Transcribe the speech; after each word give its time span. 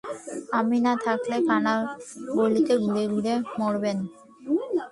আমি 0.59 0.77
না 0.87 0.93
থাকলে 1.05 1.37
কানাগলিতে 1.47 2.73
ঘুরে 2.83 3.03
ঘুরে 3.13 3.33
মরবেন। 3.59 3.97